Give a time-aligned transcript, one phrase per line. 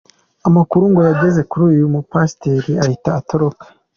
[0.47, 3.65] Amakuru ngo yageze kuri uyu mupasiteri ahita atoroka.